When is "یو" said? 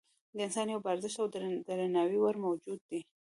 0.69-0.79